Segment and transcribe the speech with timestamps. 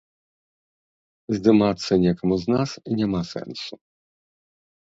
[1.35, 2.69] Здымацца некаму з нас
[3.01, 3.73] няма сэнсу.